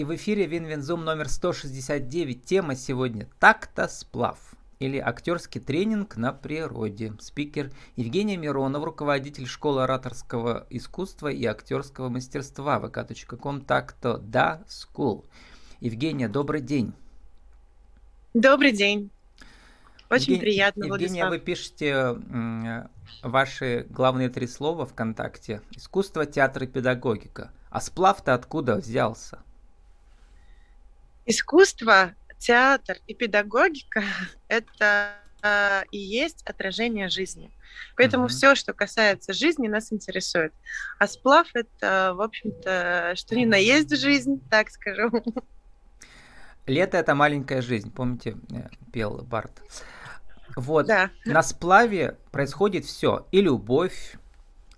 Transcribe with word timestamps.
И 0.00 0.04
в 0.04 0.14
эфире 0.14 0.46
Win-Win 0.46 0.83
Zoom 0.83 1.04
номер 1.04 1.28
169. 1.28 2.42
Тема 2.42 2.74
сегодня 2.74 3.28
«Такта 3.38 3.86
сплав» 3.86 4.38
или 4.78 4.96
актерский 4.96 5.60
тренинг 5.60 6.16
на 6.16 6.32
природе. 6.32 7.12
Спикер 7.20 7.70
Евгения 7.96 8.38
Миронов, 8.38 8.82
руководитель 8.82 9.46
школы 9.46 9.82
ораторского 9.82 10.66
искусства 10.70 11.28
и 11.28 11.44
актерского 11.44 12.08
мастерства 12.08 12.80
vk.com 12.80 13.60
такто 13.60 14.16
да 14.16 14.62
school. 14.68 15.26
Евгения, 15.80 16.30
добрый 16.30 16.62
день. 16.62 16.94
Добрый 18.32 18.72
день. 18.72 19.10
Очень 20.08 20.32
Евгения, 20.32 20.40
приятно, 20.40 20.84
Евгения, 20.84 21.24
Владислав. 21.26 21.28
вы 21.28 21.38
пишете 21.40 22.16
ваши 23.22 23.86
главные 23.90 24.30
три 24.30 24.46
слова 24.46 24.86
ВКонтакте. 24.86 25.60
Искусство, 25.72 26.24
театр 26.24 26.62
и 26.62 26.66
педагогика. 26.66 27.52
А 27.68 27.82
сплав-то 27.82 28.32
откуда 28.32 28.76
взялся? 28.76 29.40
Искусство, 31.30 32.14
театр 32.38 32.96
и 33.06 33.14
педагогика— 33.14 34.02
это 34.48 35.12
э, 35.42 35.82
и 35.92 35.98
есть 35.98 36.42
отражение 36.44 37.08
жизни. 37.08 37.52
Поэтому 37.96 38.24
Мгм. 38.24 38.30
все, 38.30 38.54
что 38.56 38.72
касается 38.72 39.32
жизни, 39.32 39.68
нас 39.68 39.92
интересует. 39.92 40.52
А 40.98 41.06
сплав— 41.06 41.46
это, 41.54 42.14
в 42.16 42.20
общем-то, 42.20 43.12
что 43.14 43.36
ни 43.36 43.44
на 43.44 43.54
есть 43.54 43.96
жизнь, 43.96 44.40
так 44.50 44.70
скажу. 44.70 45.10
Лето 46.66 46.98
это 46.98 47.14
маленькая 47.14 47.62
жизнь, 47.62 47.92
помните, 47.92 48.36
э, 48.52 48.68
пел 48.92 49.22
Барт. 49.22 49.62
Вот. 50.56 50.86
Да. 50.86 51.10
На 51.24 51.42
сплаве 51.44 52.16
происходит 52.32 52.84
все. 52.84 53.28
И 53.30 53.40
любовь. 53.40 54.16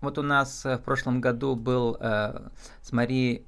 Вот 0.03 0.19
у 0.19 0.23
нас 0.23 0.67
э, 0.67 0.77
в 0.77 0.83
прошлом 0.83 1.23
году 1.23 1.57
был 1.57 1.97
э, 1.99 2.49
с 2.83 2.93
Марией 2.93 3.47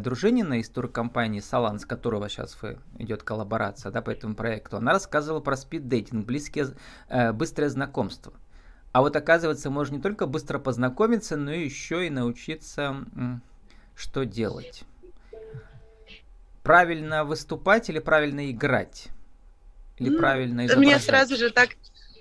Дружинина 0.00 0.60
из 0.60 0.68
туркомпании 0.68 1.40
Салан, 1.40 1.78
с 1.78 1.86
которого 1.86 2.28
сейчас 2.28 2.58
идет 2.98 3.22
коллаборация 3.22 3.90
да, 3.90 4.02
по 4.02 4.10
этому 4.10 4.34
проекту. 4.34 4.76
Она 4.76 4.92
рассказывала 4.92 5.40
про 5.40 5.56
спид-дейтинг, 5.56 6.26
близкие, 6.26 6.68
э, 7.08 7.32
быстрое 7.32 7.70
знакомство. 7.70 8.32
А 8.92 9.00
вот 9.00 9.16
оказывается, 9.16 9.70
можно 9.70 9.96
не 9.96 10.02
только 10.02 10.26
быстро 10.26 10.58
познакомиться, 10.58 11.36
но 11.36 11.50
еще 11.50 12.06
и 12.06 12.10
научиться, 12.10 12.96
что 13.96 14.24
делать. 14.26 14.84
Правильно 16.62 17.24
выступать 17.24 17.88
или 17.88 17.98
правильно 17.98 18.50
играть? 18.50 19.08
Или 19.98 20.10
М, 20.10 20.18
правильно 20.18 20.66
изображать? 20.66 20.78
меня 20.86 20.98
сразу 21.00 21.36
же 21.36 21.50
так 21.50 21.70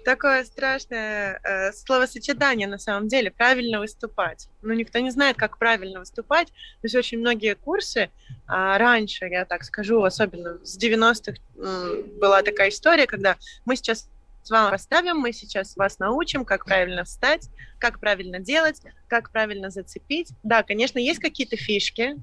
такое 0.03 0.43
страшное 0.43 1.39
э, 1.43 1.71
словосочетание 1.73 2.67
на 2.67 2.77
самом 2.77 3.07
деле 3.07 3.31
правильно 3.31 3.79
выступать. 3.79 4.47
Ну, 4.61 4.73
никто 4.73 4.99
не 4.99 5.11
знает, 5.11 5.37
как 5.37 5.57
правильно 5.57 5.99
выступать. 5.99 6.47
То 6.47 6.83
есть 6.83 6.95
очень 6.95 7.19
многие 7.19 7.55
курсы 7.55 8.09
а, 8.47 8.77
раньше, 8.77 9.25
я 9.25 9.45
так 9.45 9.63
скажу, 9.63 10.03
особенно 10.03 10.59
с 10.63 10.77
90-х 10.77 11.39
м, 11.57 12.19
была 12.19 12.41
такая 12.43 12.69
история, 12.69 13.07
когда 13.07 13.37
мы 13.65 13.75
сейчас 13.75 14.09
с 14.43 14.49
вами 14.49 14.71
поставим, 14.71 15.17
мы 15.17 15.33
сейчас 15.33 15.75
вас 15.75 15.99
научим, 15.99 16.45
как 16.45 16.65
правильно 16.65 17.03
встать, 17.03 17.49
как 17.79 17.99
правильно 17.99 18.39
делать, 18.39 18.81
как 19.07 19.31
правильно 19.31 19.69
зацепить. 19.69 20.29
Да, 20.43 20.63
конечно, 20.63 20.97
есть 20.97 21.19
какие-то 21.19 21.57
фишки, 21.57 22.17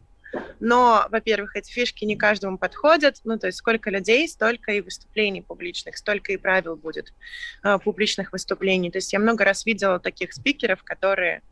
но, 0.60 1.06
во-первых, 1.10 1.56
эти 1.56 1.70
фишки 1.70 2.04
не 2.04 2.16
каждому 2.16 2.58
подходят. 2.58 3.20
Ну, 3.24 3.38
то 3.38 3.46
есть 3.46 3.58
сколько 3.58 3.90
людей, 3.90 4.28
столько 4.28 4.72
и 4.72 4.80
выступлений 4.80 5.42
публичных, 5.42 5.96
столько 5.96 6.32
и 6.32 6.36
правил 6.36 6.76
будет 6.76 7.12
э, 7.62 7.78
публичных 7.78 8.32
выступлений. 8.32 8.90
То 8.90 8.98
есть 8.98 9.12
я 9.12 9.18
много 9.18 9.44
раз 9.44 9.64
видела 9.66 10.00
таких 10.00 10.32
спикеров, 10.32 10.82
которые 10.82 11.42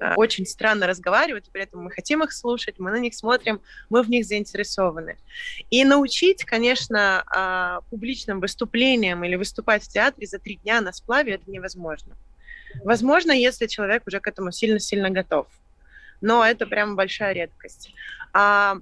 э, 0.00 0.14
очень 0.16 0.46
странно 0.46 0.86
разговаривают, 0.86 1.48
и 1.48 1.50
при 1.50 1.62
этом 1.62 1.84
мы 1.84 1.90
хотим 1.90 2.22
их 2.22 2.32
слушать, 2.32 2.78
мы 2.78 2.90
на 2.90 2.98
них 2.98 3.14
смотрим, 3.14 3.60
мы 3.88 4.02
в 4.02 4.10
них 4.10 4.26
заинтересованы. 4.26 5.16
И 5.70 5.84
научить, 5.84 6.44
конечно, 6.44 7.24
э, 7.34 7.90
публичным 7.90 8.40
выступлениям 8.40 9.24
или 9.24 9.36
выступать 9.36 9.84
в 9.84 9.88
театре 9.88 10.26
за 10.26 10.38
три 10.38 10.56
дня 10.56 10.80
на 10.80 10.92
сплаве 10.92 11.34
это 11.34 11.50
невозможно. 11.50 12.16
Возможно, 12.84 13.32
если 13.32 13.66
человек 13.66 14.06
уже 14.06 14.20
к 14.20 14.28
этому 14.28 14.52
сильно-сильно 14.52 15.10
готов 15.10 15.48
но 16.20 16.44
это 16.44 16.66
прям 16.66 16.96
большая 16.96 17.32
редкость. 17.32 17.92
А, 18.32 18.76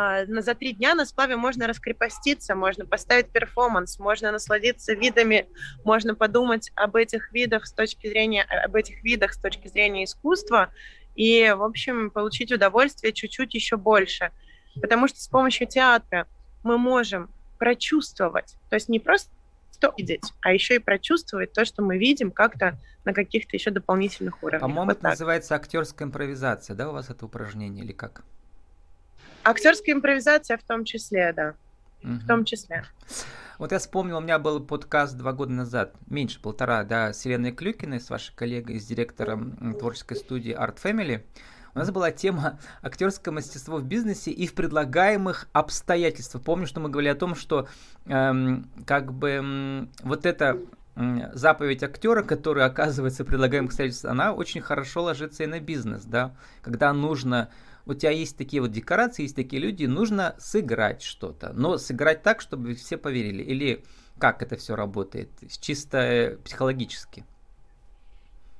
а, 0.00 0.24
за 0.26 0.54
три 0.54 0.74
дня 0.74 0.94
на 0.94 1.04
сплаве 1.04 1.34
можно 1.34 1.66
раскрепоститься, 1.66 2.54
можно 2.54 2.86
поставить 2.86 3.30
перформанс, 3.30 3.98
можно 3.98 4.30
насладиться 4.30 4.94
видами, 4.94 5.48
можно 5.84 6.14
подумать 6.14 6.70
об 6.76 6.94
этих 6.94 7.32
видах 7.32 7.66
с 7.66 7.72
точки 7.72 8.06
зрения 8.06 8.44
об 8.44 8.76
этих 8.76 9.02
видах 9.02 9.32
с 9.32 9.38
точки 9.38 9.66
зрения 9.66 10.04
искусства 10.04 10.70
и, 11.16 11.52
в 11.56 11.64
общем, 11.64 12.10
получить 12.10 12.52
удовольствие 12.52 13.12
чуть-чуть 13.12 13.54
еще 13.54 13.76
больше, 13.76 14.30
потому 14.80 15.08
что 15.08 15.20
с 15.20 15.26
помощью 15.26 15.66
театра 15.66 16.28
мы 16.62 16.78
можем 16.78 17.28
прочувствовать, 17.58 18.54
то 18.70 18.76
есть 18.76 18.88
не 18.88 19.00
просто 19.00 19.32
видеть, 19.96 20.32
а 20.42 20.52
еще 20.52 20.76
и 20.76 20.78
прочувствовать 20.78 21.52
то, 21.52 21.64
что 21.64 21.82
мы 21.82 21.98
видим 21.98 22.30
как-то 22.30 22.78
на 23.04 23.12
каких-то 23.14 23.56
еще 23.56 23.70
дополнительных 23.70 24.42
уровнях. 24.42 24.60
По-моему, 24.60 24.84
Вот 24.86 24.92
это 24.92 25.00
так. 25.02 25.10
называется 25.12 25.54
актерская 25.54 26.06
импровизация, 26.08 26.74
да, 26.76 26.90
у 26.90 26.92
вас 26.92 27.10
это 27.10 27.24
упражнение 27.24 27.84
или 27.84 27.92
как? 27.92 28.22
Актерская 29.44 29.94
импровизация 29.94 30.58
в 30.58 30.62
том 30.62 30.84
числе, 30.84 31.32
да, 31.32 31.54
Мгм. 32.02 32.18
в 32.20 32.26
том 32.26 32.44
числе. 32.44 32.84
Вот 33.58 33.72
я 33.72 33.78
вспомнил, 33.78 34.18
у 34.18 34.20
меня 34.20 34.38
был 34.38 34.60
подкаст 34.64 35.16
два 35.16 35.32
года 35.32 35.52
назад, 35.52 35.94
меньше 36.06 36.40
полтора, 36.40 36.84
да, 36.84 37.12
с 37.12 37.24
Еленой 37.24 37.52
Клюкиной, 37.52 38.00
с 38.00 38.08
вашей 38.10 38.34
коллегой, 38.36 38.78
с 38.78 38.86
директором 38.86 39.74
творческой 39.78 40.16
студии 40.16 40.54
Art 40.56 40.76
Family. 40.82 41.22
У 41.78 41.80
нас 41.80 41.92
была 41.92 42.10
тема 42.10 42.58
актерское 42.82 43.32
мастерство 43.32 43.76
в 43.76 43.84
бизнесе 43.84 44.32
и 44.32 44.48
в 44.48 44.54
предлагаемых 44.54 45.48
обстоятельствах. 45.52 46.42
Помню, 46.42 46.66
что 46.66 46.80
мы 46.80 46.88
говорили 46.88 47.12
о 47.12 47.14
том, 47.14 47.36
что 47.36 47.68
эм, 48.06 48.68
как 48.84 49.12
бы 49.12 49.30
м, 49.30 49.92
вот 50.02 50.26
эта 50.26 50.58
м, 50.96 51.30
заповедь 51.34 51.84
актера, 51.84 52.24
которая 52.24 52.66
оказывается 52.66 53.22
в 53.22 53.28
предлагаемых 53.28 53.68
обстоятельствах, 53.68 54.10
она 54.10 54.32
очень 54.32 54.60
хорошо 54.60 55.04
ложится 55.04 55.44
и 55.44 55.46
на 55.46 55.60
бизнес, 55.60 56.02
да, 56.02 56.34
когда 56.62 56.92
нужно 56.92 57.48
у 57.86 57.94
тебя 57.94 58.10
есть 58.10 58.36
такие 58.36 58.60
вот 58.60 58.72
декорации, 58.72 59.22
есть 59.22 59.36
такие 59.36 59.62
люди, 59.62 59.84
нужно 59.84 60.34
сыграть 60.40 61.02
что-то, 61.02 61.52
но 61.52 61.78
сыграть 61.78 62.24
так, 62.24 62.40
чтобы 62.40 62.74
все 62.74 62.96
поверили. 62.96 63.44
Или 63.44 63.84
как 64.18 64.42
это 64.42 64.56
все 64.56 64.74
работает, 64.74 65.30
чисто 65.60 65.98
э, 65.98 66.36
психологически? 66.38 67.24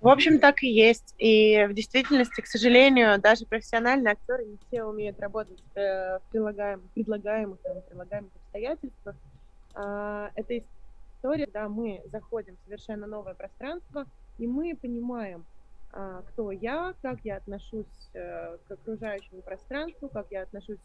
В 0.01 0.09
общем, 0.09 0.39
так 0.39 0.63
и 0.63 0.69
есть. 0.69 1.15
И 1.19 1.67
в 1.69 1.75
действительности, 1.75 2.41
к 2.41 2.47
сожалению, 2.47 3.21
даже 3.21 3.47
профессиональные 3.47 4.13
актеры 4.13 4.45
не 4.45 4.57
все 4.67 4.85
умеют 4.85 5.19
работать 5.19 5.63
э, 5.75 6.19
в 6.19 6.23
прилагаемых, 6.31 6.89
предлагаемых, 6.95 7.59
прилагаемых 7.89 8.31
обстоятельствах. 8.37 9.17
А, 9.75 10.31
это 10.37 10.59
история, 11.17 11.47
когда 11.47 11.69
мы 11.69 12.01
заходим 12.13 12.57
в 12.57 12.65
совершенно 12.65 13.09
новое 13.09 13.35
пространство, 13.35 14.07
и 14.39 14.47
мы 14.47 14.77
понимаем, 14.77 15.45
а, 15.93 16.23
кто 16.29 16.53
я, 16.53 16.95
как 17.03 17.19
я 17.25 17.37
отношусь 17.37 17.87
э, 18.15 18.57
к 18.69 18.71
окружающему 18.71 19.43
пространству, 19.43 20.09
как 20.09 20.27
я 20.31 20.43
отношусь 20.43 20.79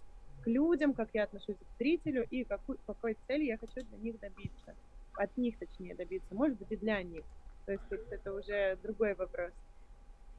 к 0.44 0.48
людям, 0.48 0.94
как 0.94 1.10
я 1.14 1.26
отношусь 1.26 1.58
к 1.58 1.78
зрителю 1.78 2.26
и 2.32 2.44
какой, 2.44 2.78
какой 2.88 3.16
цели 3.28 3.46
я 3.46 3.58
хочу 3.58 3.86
для 3.88 3.98
них 4.00 4.20
добиться. 4.20 4.74
От 5.16 5.38
них, 5.38 5.60
точнее, 5.60 5.94
добиться. 5.94 6.34
Может 6.34 6.58
быть, 6.58 6.72
и 6.72 6.78
для 6.78 7.02
них. 7.04 7.24
Уже 8.54 8.78
другой 8.84 9.16
вопрос. 9.16 9.52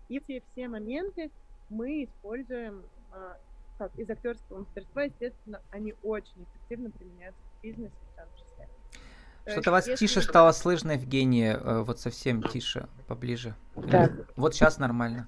И 0.08 0.18
эти 0.18 0.42
все 0.52 0.68
моменты 0.68 1.30
мы 1.68 2.04
используем 2.04 2.82
а, 3.10 3.36
как 3.78 3.94
из 3.98 4.08
актерского 4.08 4.60
мастерства, 4.60 5.02
естественно, 5.02 5.60
они 5.70 5.94
очень 6.02 6.44
эффективно 6.44 6.90
применяются 6.90 7.40
в 7.58 7.62
бизнесе 7.62 7.94
в 8.12 8.16
том 8.16 8.26
числе. 8.36 8.68
То 9.44 9.50
Что-то 9.50 9.70
вас 9.72 9.88
если- 9.88 10.06
тише 10.06 10.22
стало 10.22 10.52
слышно, 10.52 10.92
Евгения, 10.92 11.54
э, 11.54 11.82
вот 11.82 11.98
совсем 11.98 12.42
тише, 12.42 12.88
поближе. 13.08 13.54
Так. 13.90 14.12
Вот 14.36 14.54
сейчас 14.54 14.78
нормально. 14.78 15.26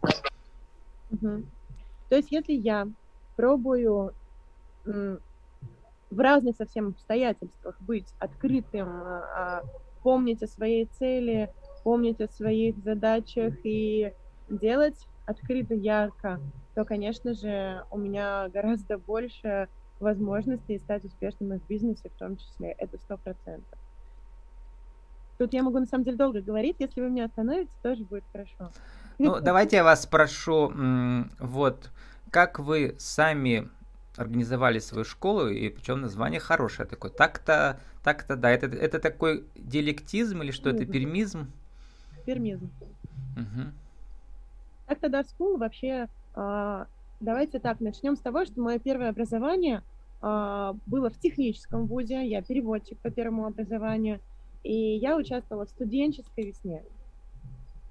Мгм. 1.10 1.50
То 2.08 2.16
есть, 2.16 2.30
если 2.30 2.52
я 2.52 2.86
пробую 3.34 4.14
в 4.84 5.20
разных 6.20 6.56
совсем 6.56 6.88
обстоятельствах 6.88 7.80
быть 7.80 8.06
открытым, 8.20 8.88
а, 8.88 9.64
помнить 10.02 10.40
о 10.44 10.46
своей 10.46 10.86
цели, 10.98 11.52
помнить 11.86 12.20
о 12.20 12.26
своих 12.26 12.76
задачах 12.78 13.54
и 13.62 14.12
делать 14.48 15.06
открыто, 15.24 15.72
ярко, 15.74 16.40
то, 16.74 16.84
конечно 16.84 17.32
же, 17.32 17.84
у 17.92 17.96
меня 17.96 18.48
гораздо 18.48 18.98
больше 18.98 19.68
возможностей 20.00 20.80
стать 20.80 21.04
успешным 21.04 21.54
и 21.54 21.60
в 21.60 21.66
бизнесе 21.68 22.10
в 22.10 22.18
том 22.18 22.38
числе. 22.38 22.72
Это 22.72 22.98
сто 22.98 23.16
процентов. 23.16 23.78
Тут 25.38 25.52
я 25.52 25.62
могу 25.62 25.78
на 25.78 25.86
самом 25.86 26.02
деле 26.02 26.16
долго 26.16 26.42
говорить, 26.42 26.74
если 26.80 27.00
вы 27.00 27.08
меня 27.08 27.26
остановите, 27.26 27.70
тоже 27.84 28.02
будет 28.02 28.24
хорошо. 28.32 28.72
Ну, 29.20 29.38
давайте 29.40 29.76
я 29.76 29.84
вас 29.84 30.02
спрошу, 30.02 30.72
вот, 31.38 31.92
как 32.32 32.58
вы 32.58 32.96
сами 32.98 33.68
организовали 34.16 34.80
свою 34.80 35.04
школу, 35.04 35.46
и 35.46 35.68
причем 35.68 36.00
название 36.00 36.40
хорошее 36.40 36.88
такое. 36.88 37.12
Так-то, 37.12 37.78
так-то, 38.02 38.34
да, 38.34 38.50
это, 38.50 38.66
это 38.66 38.98
такой 38.98 39.44
диалектизм 39.54 40.42
или 40.42 40.50
что 40.50 40.70
это, 40.70 40.84
пермизм? 40.84 41.52
Пермизм. 42.26 42.70
Мгм. 43.36 43.72
Так 44.86 45.00
тогда 45.00 45.22
School 45.22 45.56
вообще 45.56 46.08
а, 46.34 46.86
давайте 47.20 47.58
так, 47.58 47.80
начнем 47.80 48.16
с 48.16 48.20
того, 48.20 48.44
что 48.44 48.60
мое 48.60 48.78
первое 48.78 49.08
образование 49.08 49.82
э, 50.22 50.74
было 50.86 51.10
в 51.10 51.18
техническом 51.18 51.86
вузе, 51.86 52.26
я 52.26 52.42
переводчик 52.42 52.98
по 52.98 53.10
первому 53.10 53.46
образованию, 53.46 54.20
и 54.62 54.96
я 54.96 55.16
участвовала 55.16 55.66
в 55.66 55.70
студенческой 55.70 56.46
весне. 56.46 56.82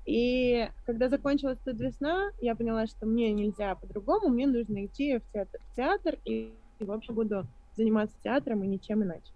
И 0.06 0.70
когда 0.86 1.10
закончилась 1.10 1.58
тут 1.66 1.80
весна, 1.80 2.30
я 2.40 2.56
поняла, 2.56 2.86
что 2.86 3.08
мне 3.08 3.32
нельзя 3.34 3.74
по-другому, 3.76 4.30
мне 4.30 4.46
нужно 4.46 4.86
идти 4.86 5.18
в 5.18 5.32
театр, 5.34 5.60
в 5.72 5.76
театр 5.76 6.18
и, 6.26 6.54
и, 6.80 6.84
в 6.84 6.92
общем, 6.92 7.16
буду 7.16 7.48
заниматься 7.76 8.16
театром 8.24 8.64
и 8.64 8.68
ничем 8.68 9.04
иначе. 9.04 9.32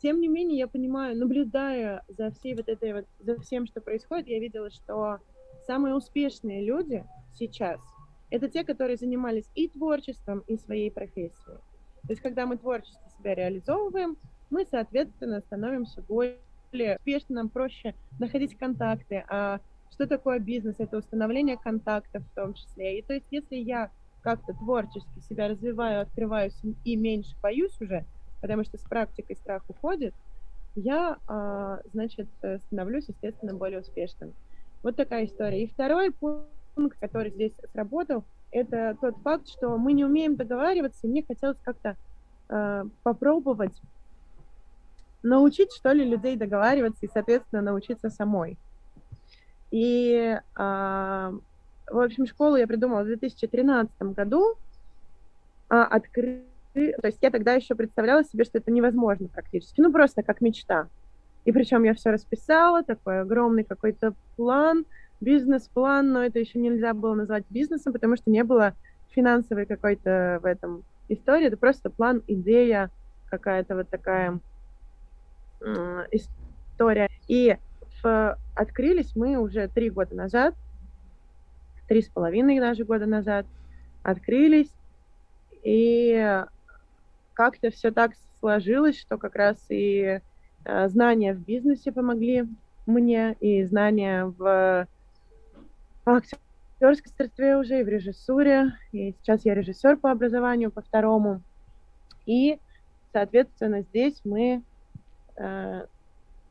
Тем 0.00 0.20
не 0.20 0.28
менее, 0.28 0.58
я 0.58 0.68
понимаю, 0.68 1.16
наблюдая 1.16 2.04
за 2.08 2.30
всей 2.30 2.54
вот 2.54 2.68
этой 2.68 2.92
вот, 2.92 3.06
за 3.18 3.40
всем, 3.40 3.66
что 3.66 3.80
происходит, 3.80 4.28
я 4.28 4.38
видела, 4.38 4.70
что 4.70 5.18
самые 5.66 5.94
успешные 5.94 6.64
люди 6.64 7.04
сейчас— 7.34 7.80
это 8.30 8.48
те, 8.48 8.64
которые 8.64 8.96
занимались 8.96 9.50
и 9.54 9.68
творчеством, 9.68 10.40
и 10.46 10.56
своей 10.56 10.90
профессией. 10.90 11.58
То 12.02 12.10
есть, 12.10 12.22
когда 12.22 12.46
мы 12.46 12.56
творчески 12.56 13.08
себя 13.18 13.34
реализовываем, 13.34 14.16
мы, 14.50 14.66
соответственно, 14.70 15.40
становимся 15.40 16.02
более 16.02 16.38
успешны, 16.96 17.34
нам 17.34 17.48
проще 17.48 17.94
находить 18.18 18.56
контакты. 18.56 19.24
А 19.28 19.60
что 19.90 20.06
такое 20.06 20.38
бизнес? 20.38 20.76
Это 20.78 20.98
установление 20.98 21.56
контактов 21.56 22.22
в 22.22 22.34
том 22.34 22.54
числе. 22.54 22.98
И 22.98 23.02
то 23.02 23.14
есть, 23.14 23.26
если 23.30 23.56
я 23.56 23.90
как-то 24.22 24.52
творчески 24.52 25.20
себя 25.20 25.48
развиваю, 25.48 26.02
открываюсь 26.02 26.58
и 26.84 26.96
меньше 26.96 27.34
боюсь 27.42 27.78
уже, 27.80 28.04
потому 28.40 28.64
что 28.64 28.78
с 28.78 28.82
практикой 28.82 29.36
страх 29.36 29.62
уходит, 29.68 30.14
я, 30.74 31.16
а, 31.26 31.80
значит, 31.92 32.28
становлюсь, 32.66 33.08
естественно, 33.08 33.54
более 33.54 33.80
успешным. 33.80 34.32
Вот 34.82 34.96
такая 34.96 35.26
история. 35.26 35.64
И 35.64 35.66
второй 35.66 36.12
пункт, 36.12 36.98
который 37.00 37.30
здесь 37.30 37.52
сработал, 37.72 38.24
это 38.50 38.96
тот 39.00 39.16
факт, 39.18 39.48
что 39.48 39.76
мы 39.76 39.92
не 39.92 40.04
умеем 40.04 40.36
договариваться, 40.36 41.06
и 41.06 41.10
мне 41.10 41.22
хотелось 41.22 41.58
как-то 41.62 41.96
э, 42.48 42.84
попробовать 43.02 43.74
научить, 45.22 45.72
что 45.72 45.92
ли, 45.92 46.04
людей 46.04 46.36
договариваться 46.36 47.04
и, 47.04 47.10
соответственно, 47.12 47.62
научиться 47.62 48.08
самой. 48.08 48.56
И, 49.70 50.38
э, 50.38 50.40
в 50.56 51.98
общем, 51.98 52.26
школу 52.26 52.56
я 52.56 52.66
придумала 52.66 53.02
в 53.02 53.06
2013 53.06 54.14
году, 54.14 54.54
э, 55.70 55.74
открыть 56.68 56.96
то 57.00 57.06
есть 57.08 57.18
я 57.20 57.30
тогда 57.30 57.54
еще 57.54 57.74
представляла 57.74 58.24
себе, 58.24 58.44
что 58.44 58.58
это 58.58 58.70
невозможно 58.70 59.28
практически, 59.28 59.80
ну 59.80 59.92
просто 59.92 60.22
как 60.22 60.40
мечта. 60.40 60.88
И 61.44 61.52
причем 61.52 61.84
я 61.84 61.94
все 61.94 62.10
расписала, 62.10 62.82
такой 62.82 63.20
огромный 63.20 63.64
какой-то 63.64 64.14
план, 64.36 64.84
бизнес-план, 65.20 66.12
но 66.12 66.24
это 66.24 66.38
еще 66.38 66.58
нельзя 66.58 66.94
было 66.94 67.14
назвать 67.14 67.44
бизнесом, 67.50 67.92
потому 67.92 68.16
что 68.16 68.30
не 68.30 68.44
было 68.44 68.74
финансовой 69.10 69.66
какой-то 69.66 70.40
в 70.42 70.46
этом 70.46 70.84
истории, 71.08 71.46
это 71.46 71.56
просто 71.56 71.90
план, 71.90 72.22
идея, 72.26 72.90
какая-то 73.30 73.76
вот 73.76 73.88
такая 73.88 74.40
э, 75.60 76.06
история. 76.12 77.08
И 77.26 77.56
в, 78.02 78.38
открылись 78.54 79.16
мы 79.16 79.38
уже 79.38 79.68
три 79.68 79.90
года 79.90 80.14
назад, 80.14 80.54
три 81.88 82.02
с 82.02 82.08
половиной 82.08 82.60
даже 82.60 82.84
года 82.84 83.06
назад, 83.06 83.46
открылись, 84.02 84.70
и 85.62 86.44
как-то 87.38 87.70
все 87.70 87.92
так 87.92 88.14
сложилось, 88.40 88.98
что 88.98 89.16
как 89.16 89.36
раз 89.36 89.64
и 89.68 90.20
э, 90.64 90.88
знания 90.88 91.34
в 91.34 91.38
бизнесе 91.38 91.92
помогли 91.92 92.48
мне, 92.84 93.36
и 93.38 93.62
знания 93.62 94.24
в 94.24 94.88
актерской 96.04 96.40
мастерстве 96.80 97.56
уже, 97.56 97.80
и 97.80 97.84
в 97.84 97.88
режиссуре. 97.88 98.72
И 98.90 99.14
сейчас 99.20 99.44
я 99.44 99.54
режиссер 99.54 99.98
по 99.98 100.10
образованию, 100.10 100.72
по 100.72 100.82
второму. 100.82 101.40
И, 102.26 102.58
соответственно, 103.12 103.82
здесь 103.82 104.20
мы 104.24 104.64
э, 105.36 105.86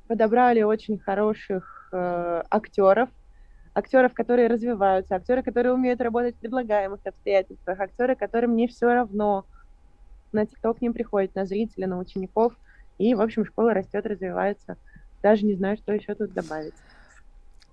подобрали 0.07 0.61
очень 0.61 0.99
хороших 0.99 1.89
э, 1.91 2.43
актеров, 2.49 3.09
актеров, 3.73 4.13
которые 4.13 4.47
развиваются, 4.47 5.15
актеры, 5.15 5.43
которые 5.43 5.73
умеют 5.73 5.99
работать 5.99 6.35
в 6.35 6.39
предлагаемых 6.39 7.01
обстоятельствах, 7.03 7.77
актеры, 7.77 8.15
которым 8.15 8.55
не 8.55 8.69
все 8.69 8.93
равно, 8.93 9.43
на 10.31 10.45
кто 10.45 10.74
к 10.74 10.81
ним 10.81 10.94
приходит, 10.94 11.35
на 11.35 11.45
зрителей, 11.45 11.85
на 11.85 12.00
учеников. 12.00 12.53
И, 12.97 13.13
в 13.13 13.21
общем, 13.21 13.45
школа 13.45 13.74
растет, 13.74 14.06
развивается. 14.06 14.77
Даже 15.21 15.45
не 15.45 15.56
знаю, 15.56 15.77
что 15.77 15.94
еще 15.94 16.15
тут 16.15 16.33
добавить. 16.33 16.74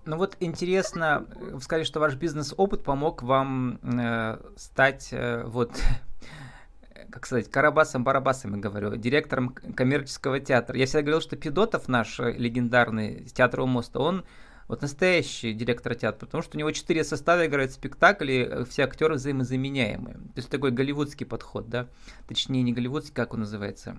Ну 0.05 0.17
вот 0.17 0.37
интересно, 0.39 1.25
вы 1.35 1.59
сказали, 1.61 1.83
что 1.83 1.99
ваш 1.99 2.15
бизнес-опыт 2.15 2.83
помог 2.83 3.23
вам 3.23 3.79
э, 3.81 4.37
стать 4.55 5.09
э, 5.11 5.43
вот 5.45 5.71
как 7.09 7.25
сказать, 7.25 7.49
Карабасом-Барабасом, 7.49 8.55
я 8.55 8.61
говорю, 8.61 8.95
директором 8.97 9.49
коммерческого 9.49 10.39
театра. 10.39 10.77
Я 10.77 10.85
всегда 10.85 11.01
говорил, 11.01 11.21
что 11.21 11.37
Педотов 11.37 11.87
наш 11.87 12.19
э, 12.19 12.33
легендарный 12.33 13.27
с 13.27 13.31
театра 13.31 13.65
моста, 13.65 13.99
он 13.99 14.25
вот 14.67 14.81
настоящий 14.81 15.53
директор 15.53 15.93
театра, 15.95 16.25
потому 16.25 16.41
что 16.41 16.57
у 16.57 16.59
него 16.59 16.71
четыре 16.71 17.03
состава 17.03 17.45
играют 17.45 17.71
спектакли, 17.71 18.65
все 18.69 18.83
актеры 18.83 19.15
взаимозаменяемые. 19.15 20.15
То 20.15 20.37
есть 20.37 20.49
такой 20.49 20.71
голливудский 20.71 21.25
подход, 21.25 21.69
да? 21.69 21.87
Точнее, 22.27 22.63
не 22.63 22.73
голливудский, 22.73 23.13
как 23.13 23.33
он 23.33 23.41
называется? 23.41 23.97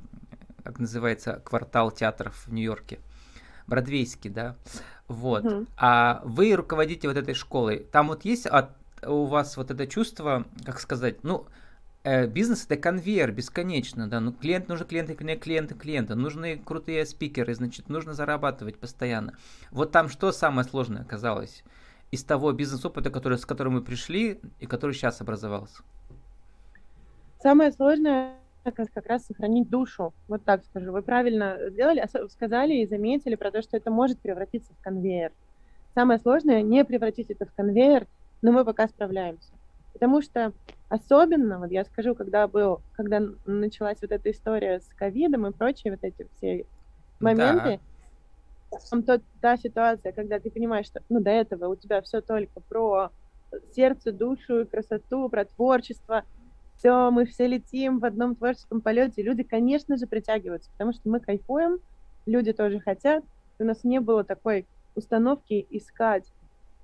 Как 0.65 0.81
называется 0.81 1.41
квартал 1.45 1.93
театров 1.93 2.47
в 2.47 2.53
Нью-Йорке? 2.53 2.99
Бродвейский, 3.69 4.31
да? 4.31 4.57
Вот. 5.07 5.45
Mm-hmm. 5.45 5.69
А 5.77 6.21
вы 6.25 6.55
руководите 6.55 7.07
вот 7.07 7.17
этой 7.17 7.35
школой. 7.35 7.87
Там 7.93 8.09
вот 8.09 8.25
есть 8.25 8.47
от, 8.47 8.71
у 9.05 9.27
вас 9.27 9.57
вот 9.57 9.71
это 9.71 9.87
чувство, 9.87 10.45
как 10.65 10.81
сказать, 10.81 11.23
ну, 11.23 11.47
бизнес 12.29 12.65
это 12.65 12.77
конвейер 12.77 13.33
бесконечно, 13.33 14.09
да, 14.09 14.21
ну 14.21 14.33
клиент 14.33 14.69
нужен 14.69 14.87
клиент, 14.87 15.17
клиент, 15.17 15.43
клиент, 15.43 15.75
клиента, 15.77 16.15
нужны 16.15 16.57
крутые 16.57 17.05
спикеры, 17.05 17.55
значит, 17.55 17.89
нужно 17.89 18.15
зарабатывать 18.15 18.79
постоянно. 18.79 19.37
Вот 19.71 19.91
там 19.91 20.09
что 20.09 20.31
самое 20.31 20.67
сложное 20.69 21.03
оказалось 21.03 21.65
из 22.13 22.23
того 22.23 22.53
бизнес-опыта, 22.53 23.11
который, 23.11 23.39
с 23.39 23.45
которым 23.45 23.75
мы 23.75 23.83
пришли 23.83 24.41
и 24.61 24.67
который 24.67 24.93
сейчас 24.93 25.21
образовался? 25.21 25.83
Самое 27.43 27.73
сложное 27.73 28.35
как 28.63 29.07
раз 29.07 29.27
сохранить 29.27 29.69
душу, 29.69 30.13
вот 30.29 30.45
так 30.45 30.65
скажу. 30.65 30.93
Вы 30.93 31.03
правильно 31.03 31.57
сделали, 31.71 32.05
сказали 32.29 32.75
и 32.75 32.87
заметили 32.87 33.35
про 33.35 33.51
то, 33.51 33.63
что 33.63 33.77
это 33.77 33.91
может 33.91 34.19
превратиться 34.21 34.73
в 34.75 34.83
конвейер. 34.83 35.33
Самое 35.95 36.19
сложное 36.19 36.63
не 36.63 36.85
превратить 36.85 37.31
это 37.31 37.47
в 37.47 37.53
конвейер, 37.55 38.07
но 38.43 38.53
мы 38.53 38.65
пока 38.65 38.87
справляемся. 38.89 39.53
Потому 39.97 40.21
что 40.21 40.53
особенно, 40.91 41.59
вот 41.59 41.71
я 41.71 41.83
скажу, 41.87 42.15
когда 42.15 42.47
был, 42.47 42.83
когда 42.93 43.23
началась 43.47 43.97
вот 44.03 44.13
эта 44.13 44.31
история 44.31 44.81
с 44.81 44.89
ковидом 44.95 45.47
и 45.47 45.53
прочие 45.53 45.91
вот 45.91 46.05
эти 46.05 46.29
все 46.37 46.67
моменты, 47.19 47.81
да. 48.71 48.79
там 48.91 49.03
тот, 49.03 49.23
та 49.41 49.57
ситуация, 49.57 50.13
когда 50.13 50.39
ты 50.39 50.51
понимаешь, 50.51 50.85
что 50.85 51.01
ну, 51.09 51.21
до 51.21 51.31
этого 51.31 51.69
у 51.69 51.77
тебя 51.77 52.03
все 52.03 52.21
только 52.21 52.61
про 52.61 53.11
сердце, 53.75 54.13
душу 54.13 54.67
красоту, 54.71 55.31
про 55.31 55.47
творчество, 55.47 56.25
все, 56.77 57.11
мы 57.11 57.25
все 57.25 57.47
летим 57.47 57.99
в 57.99 58.05
одном 58.05 58.37
творческом 58.37 58.83
полете, 58.83 59.23
люди, 59.23 59.45
конечно 59.45 59.97
же, 59.97 60.07
притягиваются, 60.07 60.71
потому 60.73 60.93
что 60.93 61.09
мы 61.09 61.21
кайфуем, 61.21 61.79
люди 62.27 62.53
тоже 62.53 62.81
хотят, 62.81 63.25
у 63.59 63.65
нас 63.65 63.83
не 63.83 63.99
было 63.99 64.25
такой 64.25 64.67
установки 64.95 65.67
искать 65.71 66.31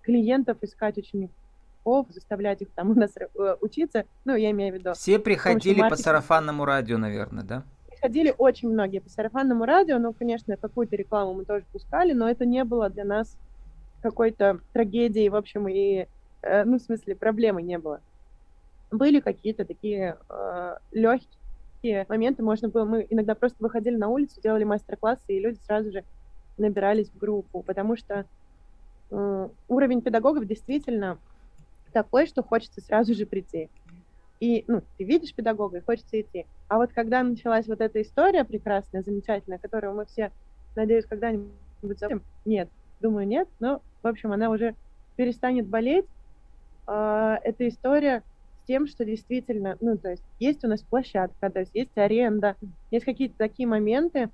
клиентов, 0.01 0.57
искать 0.63 0.97
учеников, 0.97 1.37
учеников, 1.83 2.07
заставлять 2.11 2.63
их 2.63 2.71
там 2.75 2.91
у 2.91 2.95
нас 2.95 3.11
э, 3.17 3.57
учиться. 3.61 4.05
Ну, 4.25 4.35
я 4.37 4.51
имею 4.51 4.75
в 4.75 4.79
виду. 4.79 4.93
Все 4.95 5.19
приходили 5.19 5.81
по 5.89 5.97
сарафанному 5.97 6.65
радио, 6.65 6.99
наверное, 6.99 7.45
да? 7.45 7.63
Приходили 7.89 8.35
очень 8.37 8.71
многие 8.71 9.01
по 9.01 9.09
сарафанному 9.09 9.65
радио, 9.65 9.99
ну, 9.99 10.13
конечно, 10.13 10.57
какую-то 10.57 10.97
рекламу 10.97 11.35
мы 11.35 11.45
тоже 11.45 11.65
пускали, 11.73 12.13
но 12.13 12.29
это 12.29 12.45
не 12.45 12.65
было 12.65 12.89
для 12.89 13.05
нас 13.05 13.37
какой-то 14.03 14.59
трагедией, 14.73 15.29
в 15.29 15.37
общем, 15.37 15.69
и, 15.69 16.07
э, 16.43 16.65
ну, 16.65 16.79
в 16.79 16.83
смысле, 16.83 17.15
проблемы 17.15 17.63
не 17.63 17.79
было. 17.79 18.01
Были 18.91 19.21
какие-то 19.21 19.65
такие 19.65 20.17
э, 20.29 20.77
легкие 20.91 22.07
моменты, 22.09 22.43
можно 22.43 22.69
было, 22.69 22.85
мы 22.85 23.07
иногда 23.09 23.35
просто 23.35 23.59
выходили 23.61 23.97
на 23.97 24.09
улицу, 24.09 24.41
делали 24.43 24.65
мастер-классы, 24.65 25.25
и 25.29 25.41
люди 25.41 25.59
сразу 25.65 25.93
же 25.93 26.05
набирались 26.59 27.09
в 27.09 27.19
группу, 27.19 27.63
потому 27.63 27.97
что 27.97 28.27
э, 29.11 29.49
уровень 29.69 30.03
педагогов 30.03 30.45
действительно 30.47 31.19
такой, 31.93 32.27
что 32.27 32.43
хочется 32.43 32.81
сразу 32.81 33.15
же 33.15 33.27
прийти. 33.27 33.69
И, 34.41 34.65
ну, 34.67 34.83
ты 34.99 35.05
видишь 35.05 35.35
педагога, 35.35 35.79
и 35.79 35.83
хочется 35.83 36.21
идти. 36.21 36.47
А 36.69 36.79
вот 36.79 36.93
когда 36.93 37.23
началась 37.23 37.69
вот 37.69 37.81
эта 37.81 38.03
история 38.03 38.45
прекрасная, 38.45 39.03
замечательная, 39.03 39.59
которую 39.59 39.95
мы 39.95 40.05
все, 40.07 40.33
надеюсь, 40.75 41.07
когда-нибудь 41.07 41.53
забудем, 41.81 42.23
нет, 42.45 42.69
думаю, 43.01 43.27
нет, 43.27 43.49
но, 43.61 43.83
в 44.03 44.07
общем, 44.07 44.33
она 44.33 44.51
уже 44.51 44.75
перестанет 45.17 45.67
болеть. 45.67 46.07
А, 46.87 47.39
эта 47.45 47.69
история 47.69 48.23
с 48.63 48.67
тем, 48.67 48.87
что 48.87 49.05
действительно, 49.05 49.77
ну, 49.81 49.97
то 49.97 50.11
есть 50.11 50.25
есть 50.39 50.65
у 50.65 50.69
нас 50.69 50.83
площадка, 50.83 51.51
то 51.51 51.61
есть 51.61 51.73
есть 51.75 51.97
аренда, 51.97 52.57
есть 52.91 53.05
какие-то 53.05 53.37
такие 53.39 53.69
моменты, 53.69 54.31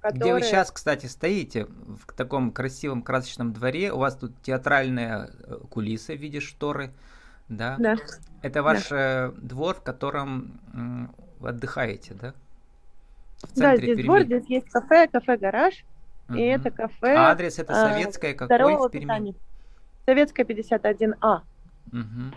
которые... 0.00 0.20
Где 0.20 0.34
вы 0.34 0.42
сейчас, 0.42 0.70
кстати, 0.70 1.06
стоите, 1.06 1.64
в 1.66 2.12
таком 2.14 2.52
красивом 2.52 3.02
красочном 3.02 3.52
дворе, 3.52 3.92
у 3.92 3.98
вас 3.98 4.16
тут 4.16 4.32
театральная 4.42 5.30
э, 5.44 5.58
кулиса 5.70 6.14
в 6.14 6.18
виде 6.18 6.40
шторы, 6.40 6.92
Да? 7.48 7.76
Да. 7.78 7.96
Это 8.42 8.62
ваш 8.62 8.88
да. 8.88 9.32
двор, 9.36 9.74
в 9.74 9.82
котором 9.82 10.60
вы 11.40 11.48
отдыхаете, 11.48 12.14
да? 12.14 12.34
В 13.42 13.54
да, 13.54 13.76
здесь 13.76 13.96
Перми. 13.96 14.02
двор, 14.02 14.22
здесь 14.22 14.46
есть 14.48 14.70
кафе, 14.70 15.08
кафе-гараж. 15.08 15.84
Угу. 16.28 16.38
И 16.38 16.42
это 16.42 16.70
кафе... 16.70 17.14
А 17.14 17.30
адрес 17.30 17.58
это 17.58 17.72
а, 17.72 17.88
советская, 17.88 18.34
какой 18.34 18.76
в 18.76 18.90
Перми? 18.90 19.04
Питания. 19.04 19.34
Советская 20.06 20.44
51А. 20.44 21.40
Угу. 21.92 22.34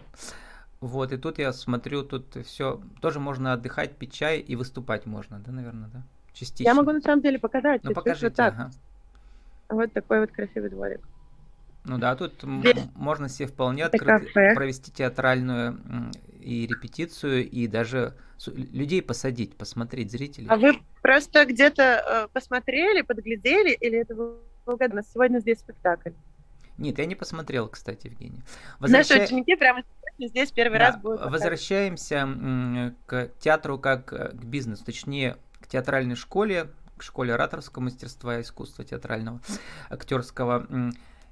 Вот, 0.82 1.12
и 1.12 1.18
тут 1.18 1.40
я 1.40 1.54
смотрю, 1.54 2.04
тут 2.04 2.36
все, 2.46 2.82
тоже 3.02 3.20
можно 3.20 3.54
отдыхать, 3.54 3.96
пить 3.96 4.14
чай 4.14 4.40
и 4.40 4.56
выступать 4.56 5.06
можно, 5.06 5.40
да, 5.40 5.52
наверное, 5.52 5.90
да? 5.90 6.04
Частично. 6.34 6.70
Я 6.70 6.76
могу 6.76 6.92
на 6.92 7.02
самом 7.02 7.22
деле 7.22 7.40
показать. 7.40 7.84
Ну, 7.84 7.94
покажите, 7.94 8.28
вот 8.28 8.36
так. 8.36 8.54
Ага. 8.54 8.72
Вот 9.70 9.94
такой 9.94 10.22
вот 10.22 10.32
красивый 10.32 10.70
дворик. 10.70 11.02
Ну 11.84 11.98
да, 11.98 12.16
тут 12.16 12.44
Здесь 12.44 12.84
можно 12.96 13.28
себе 13.28 13.48
вполне 13.48 13.86
открыто 13.86 14.26
провести 14.54 14.92
театральную 14.92 16.12
и 16.40 16.68
репетицию, 16.68 17.50
и 17.50 17.68
даже 17.68 18.14
людей 18.48 19.02
посадить, 19.02 19.56
посмотреть 19.56 20.12
зрителей. 20.12 20.48
А 20.50 20.58
вы 20.58 20.80
просто 21.02 21.46
где-то 21.46 21.84
э, 21.84 22.28
посмотрели, 22.34 23.02
подглядели, 23.02 23.72
или 23.72 24.00
это 24.00 24.16
вы 24.16 24.36
угадали? 24.66 25.04
Сегодня 25.14 25.40
здесь 25.40 25.60
спектакль. 25.60 26.12
Нет, 26.78 26.98
я 26.98 27.06
не 27.06 27.16
посмотрел, 27.16 27.68
кстати, 27.68 28.08
Евгений. 28.08 28.42
Возвращай... 28.80 29.20
Наши 29.20 29.34
ученики 29.34 29.56
прямо 29.56 29.84
здесь 30.20 30.52
первый 30.52 30.80
да, 30.80 30.88
раз 30.88 30.98
будут. 30.98 31.22
Возвращаемся 31.30 32.96
к 33.06 33.30
театру 33.40 33.78
как 33.78 34.14
э, 34.14 34.30
к 34.30 34.44
бизнесу, 34.44 34.84
точнее, 34.86 35.38
театральной 35.72 36.16
школе, 36.16 36.70
к 36.98 37.04
школе 37.04 37.34
ораторского 37.34 37.84
мастерства 37.84 38.38
и 38.38 38.42
искусства 38.42 38.84
театрального, 38.84 39.40
актерского. 39.90 40.68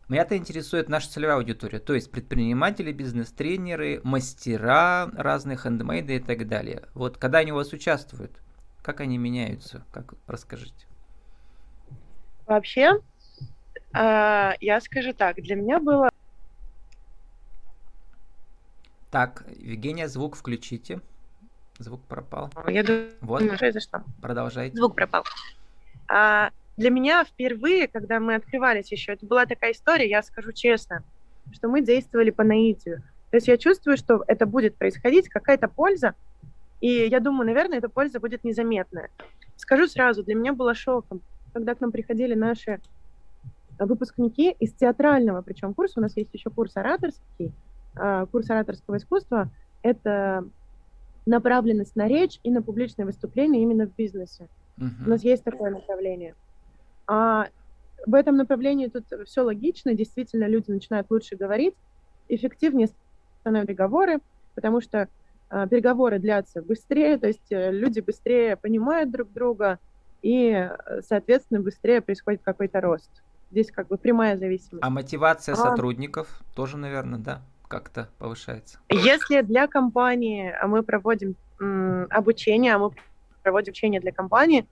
Меня-то 0.08 0.36
интересует 0.36 0.90
наша 0.90 1.12
целевая 1.12 1.38
аудитория, 1.38 1.78
то 1.80 1.94
есть 1.94 2.12
предприниматели, 2.12 2.92
бизнес-тренеры, 2.92 4.02
мастера 4.04 5.12
разных 5.14 5.64
хендмейда 5.64 6.14
и 6.14 6.20
так 6.20 6.48
далее. 6.48 6.88
Вот 6.96 7.18
когда 7.18 7.40
они 7.40 7.52
у 7.52 7.56
вас 7.56 7.74
участвуют, 7.74 8.32
как 8.82 9.02
они 9.02 9.20
меняются, 9.20 9.86
как 9.92 10.16
расскажите? 10.26 10.88
Вообще, 12.48 13.00
а, 13.94 14.56
я 14.62 14.82
скажу 14.82 15.14
так, 15.14 15.36
для 15.36 15.56
меня 15.56 15.80
было... 15.80 16.10
Так, 19.12 19.46
Евгения, 19.58 20.08
звук 20.08 20.36
включите. 20.36 21.02
Звук 21.80 22.02
пропал. 22.02 22.52
Я 22.68 22.84
думаю, 22.84 23.10
вот. 23.22 23.42
что? 23.82 24.04
Продолжайте. 24.22 24.76
Звук 24.76 24.96
пропал. 24.96 25.24
А, 26.10 26.52
для 26.76 26.90
меня 26.90 27.24
впервые, 27.24 27.88
когда 27.88 28.20
мы 28.20 28.36
открывались 28.36 28.92
еще, 28.92 29.14
это 29.14 29.26
была 29.26 29.46
такая 29.46 29.72
история, 29.72 30.10
я 30.10 30.22
скажу 30.22 30.52
честно, 30.52 31.04
что 31.54 31.70
мы 31.70 31.82
действовали 31.82 32.32
по 32.32 32.44
наитию. 32.44 33.02
То 33.32 33.38
есть 33.38 33.48
я 33.48 33.58
чувствую, 33.58 33.96
что 33.96 34.24
это 34.28 34.46
будет 34.46 34.76
происходить, 34.76 35.30
какая-то 35.30 35.68
польза, 35.68 36.16
и 36.82 37.08
я 37.08 37.20
думаю, 37.20 37.48
наверное, 37.48 37.78
эта 37.78 37.90
польза 37.90 38.20
будет 38.20 38.44
незаметная. 38.44 39.10
Скажу 39.56 39.88
сразу, 39.88 40.24
для 40.24 40.36
меня 40.36 40.54
было 40.54 40.74
шоком, 40.74 41.22
когда 41.54 41.76
к 41.76 41.82
нам 41.82 41.92
приходили 41.92 42.34
наши 42.34 42.80
выпускники 43.78 44.52
из 44.60 44.74
театрального, 44.74 45.42
причем 45.42 45.74
курса, 45.74 46.00
у 46.00 46.02
нас 46.02 46.16
есть 46.18 46.34
еще 46.34 46.50
курс 46.50 46.76
ораторский, 46.76 47.54
а, 47.96 48.26
курс 48.26 48.50
ораторского 48.50 48.98
искусства, 48.98 49.50
это 49.82 50.46
направленность 51.30 51.96
на 51.96 52.08
речь 52.08 52.40
и 52.44 52.52
на 52.52 52.62
публичное 52.62 53.06
выступление 53.06 53.62
именно 53.62 53.86
в 53.86 53.96
бизнесе. 53.96 54.48
Uh-huh. 54.78 55.06
У 55.06 55.10
нас 55.10 55.24
есть 55.24 55.44
такое 55.44 55.72
направление. 55.72 56.36
А 57.08 57.48
в 58.06 58.14
этом 58.14 58.38
направлении 58.38 58.88
тут 58.88 59.06
все 59.26 59.42
логично, 59.42 59.94
действительно 59.94 60.48
люди 60.48 60.72
начинают 60.72 61.10
лучше 61.10 61.36
говорить, 61.36 61.76
эффективнее 62.28 62.90
становятся 63.42 63.68
переговоры, 63.68 64.20
потому 64.56 64.82
что 64.82 65.08
э, 65.50 65.68
переговоры 65.70 66.20
длятся 66.20 66.62
быстрее, 66.62 67.18
то 67.18 67.28
есть 67.28 67.52
э, 67.52 67.72
люди 67.72 68.00
быстрее 68.00 68.56
понимают 68.56 69.12
друг 69.12 69.32
друга, 69.32 69.80
и, 70.22 70.70
соответственно, 71.08 71.62
быстрее 71.62 72.02
происходит 72.02 72.42
какой-то 72.44 72.82
рост. 72.82 73.10
Здесь 73.52 73.72
как 73.72 73.88
бы 73.88 73.98
прямая 73.98 74.38
зависимость. 74.38 74.84
А 74.84 74.90
мотивация 74.90 75.54
а... 75.54 75.56
сотрудников 75.56 76.42
тоже, 76.56 76.78
наверное, 76.78 77.20
да, 77.20 77.42
как-то 77.70 78.10
повышается? 78.18 78.80
Если 78.90 79.42
для 79.42 79.68
компании 79.68 80.54
мы 80.66 80.84
проводим 80.84 81.36
м, 81.62 82.08
обучение, 82.10 82.76
а 82.76 82.80
мы 82.80 82.92
проводим 83.44 83.70
обучение 83.70 84.02
для 84.02 84.12
компании, 84.12 84.66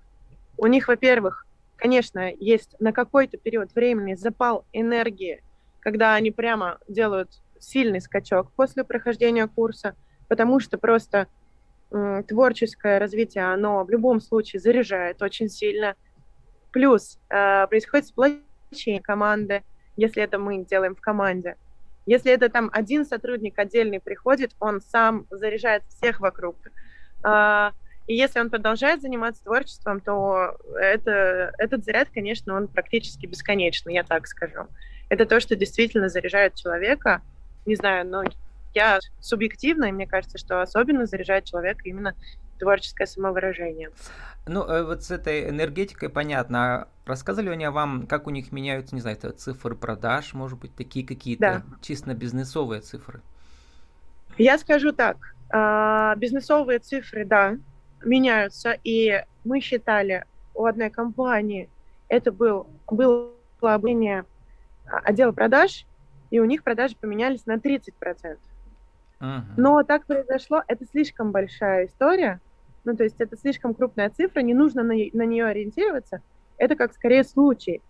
у 0.57 0.67
них, 0.67 0.87
во-первых, 0.89 1.45
конечно, 1.77 2.31
есть 2.31 2.75
на 2.79 2.91
какой-то 2.91 3.37
период 3.37 3.73
времени 3.75 4.15
запал 4.15 4.65
энергии, 4.73 5.43
когда 5.79 6.15
они 6.15 6.31
прямо 6.31 6.79
делают 6.87 7.29
сильный 7.59 8.01
скачок 8.01 8.51
после 8.53 8.83
прохождения 8.83 9.47
курса, 9.47 9.95
потому 10.27 10.59
что 10.59 10.77
просто 10.77 11.27
творческое 12.27 12.99
развитие, 12.99 13.45
оно 13.45 13.83
в 13.85 13.89
любом 13.89 14.19
случае 14.19 14.59
заряжает 14.59 15.21
очень 15.21 15.47
сильно. 15.47 15.95
Плюс 16.71 17.17
э, 17.29 17.65
происходит 17.67 18.07
сплочение 18.07 19.01
команды, 19.01 19.63
если 19.95 20.21
это 20.21 20.37
мы 20.37 20.65
делаем 20.65 20.95
в 20.95 20.99
команде. 21.01 21.55
Если 22.07 22.31
это 22.31 22.49
там 22.49 22.69
один 22.73 23.05
сотрудник 23.05 23.59
отдельный 23.59 23.99
приходит, 23.99 24.55
он 24.59 24.81
сам 24.81 25.27
заряжает 25.29 25.83
всех 25.89 26.21
вокруг. 26.21 26.55
А, 27.21 27.73
и 28.07 28.15
если 28.15 28.39
он 28.39 28.49
продолжает 28.49 29.01
заниматься 29.01 29.43
творчеством, 29.43 29.99
то 29.99 30.57
это, 30.79 31.51
этот 31.57 31.83
заряд, 31.83 32.07
конечно, 32.11 32.55
он 32.55 32.69
практически 32.69 33.25
бесконечный, 33.25 33.93
я 33.93 34.03
так 34.03 34.25
скажу. 34.25 34.67
Это 35.09 35.25
то, 35.25 35.41
что 35.41 35.57
действительно 35.57 36.07
заряжает 36.07 36.55
человека. 36.55 37.21
Не 37.65 37.75
знаю, 37.75 38.07
но 38.07 38.23
я 38.73 38.99
субъективно, 39.19 39.85
и 39.85 39.91
мне 39.91 40.07
кажется, 40.07 40.37
что 40.37 40.61
особенно 40.61 41.05
заряжает 41.05 41.43
человека 41.43 41.81
именно 41.83 42.15
творческое 42.57 43.07
самовыражение. 43.07 43.91
Ну, 44.45 44.63
э, 44.63 44.83
вот 44.83 45.03
с 45.03 45.11
этой 45.11 45.49
энергетикой 45.49 46.09
понятно. 46.09 46.59
А 46.59 46.87
рассказывали 47.05 47.49
они 47.49 47.67
вам, 47.67 48.07
как 48.07 48.27
у 48.27 48.29
них 48.29 48.51
меняются, 48.51 48.95
не 48.95 49.01
знаю, 49.01 49.17
цифры 49.17 49.75
продаж, 49.75 50.33
может 50.33 50.59
быть, 50.59 50.75
такие 50.75 51.05
какие-то 51.05 51.63
да. 51.67 51.77
чисто 51.81 52.13
бизнесовые 52.13 52.81
цифры? 52.81 53.21
Я 54.37 54.57
скажу 54.57 54.91
так. 54.91 55.17
А, 55.49 56.15
бизнесовые 56.15 56.79
цифры, 56.79 57.25
да, 57.25 57.57
меняются. 58.03 58.77
И 58.83 59.23
мы 59.43 59.59
считали 59.59 60.25
у 60.53 60.65
одной 60.65 60.89
компании, 60.89 61.69
это 62.09 62.31
был, 62.31 62.67
было 62.89 63.31
обучение 63.61 64.25
отдела 64.85 65.31
продаж, 65.31 65.85
и 66.29 66.39
у 66.39 66.45
них 66.45 66.63
продажи 66.63 66.95
поменялись 66.99 67.45
на 67.45 67.55
30%. 67.55 68.37
Uh-huh. 69.19 69.41
Но 69.57 69.83
так 69.83 70.05
произошло, 70.05 70.63
это 70.67 70.85
слишком 70.91 71.31
большая 71.31 71.87
история, 71.87 72.39
ну, 72.87 72.95
то 72.95 73.03
есть 73.03 73.19
это 73.19 73.35
слишком 73.37 73.73
крупная 73.73 74.09
цифра, 74.09 74.39
не 74.39 74.53
нужно 74.53 74.81
на, 74.81 74.93
на 74.93 75.25
нее 75.25 75.45
ориентироваться. 75.45 76.21
Это 76.57 76.77
как 76.77 76.93
скорее 76.93 77.25
случай. 77.25 77.81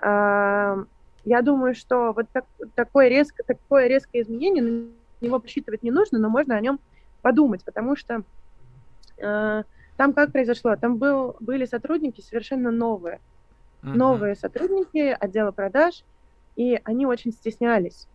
А, 0.00 0.84
я 1.24 1.42
думаю, 1.42 1.74
что 1.74 2.12
вот 2.12 2.26
так, 2.32 2.44
такое, 2.76 3.08
резко, 3.08 3.42
такое 3.42 3.88
резкое 3.88 4.22
изменение, 4.22 4.62
на 4.62 4.88
него 5.20 5.40
посчитывать 5.40 5.82
не 5.82 5.90
нужно, 5.90 6.20
но 6.20 6.28
можно 6.28 6.54
о 6.54 6.60
нем 6.60 6.78
подумать, 7.22 7.64
потому 7.64 7.96
что 7.96 8.22
э, 9.18 9.62
там 9.96 10.12
как 10.12 10.30
произошло? 10.30 10.76
Там 10.76 10.98
был, 10.98 11.34
были 11.40 11.64
сотрудники 11.64 12.20
совершенно 12.20 12.70
новые. 12.70 13.18
Uh-huh. 13.82 13.94
Новые 13.94 14.36
сотрудники 14.36 15.16
отдела 15.18 15.50
продаж, 15.50 16.04
и 16.54 16.80
они 16.84 17.04
очень 17.04 17.32
стеснялись. 17.32 18.06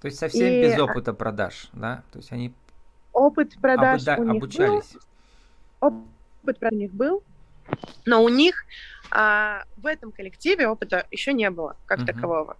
То 0.00 0.06
есть 0.06 0.18
совсем 0.20 0.46
и... 0.46 0.62
без 0.62 0.78
опыта 0.78 1.12
продаж, 1.12 1.70
да? 1.72 2.04
То 2.12 2.20
есть 2.20 2.30
они 2.30 2.54
опыт 3.12 3.54
продаж 3.60 4.06
обуда- 4.06 4.20
у 4.20 4.24
них 4.26 4.42
обучались. 4.42 4.92
Был, 4.92 5.00
опыт 5.86 6.58
про 6.58 6.70
них 6.70 6.92
был, 6.92 7.22
но 8.04 8.22
у 8.22 8.28
них 8.28 8.64
а, 9.10 9.64
в 9.76 9.86
этом 9.86 10.12
коллективе 10.12 10.68
опыта 10.68 11.06
еще 11.10 11.32
не 11.32 11.50
было 11.50 11.76
как 11.86 12.00
uh-huh. 12.00 12.06
такового. 12.06 12.56